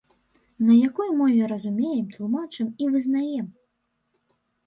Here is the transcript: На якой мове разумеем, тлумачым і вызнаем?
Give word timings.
На 0.69 0.77
якой 0.89 1.09
мове 1.19 1.49
разумеем, 1.51 2.07
тлумачым 2.15 2.67
і 2.85 2.89
вызнаем? 2.95 3.47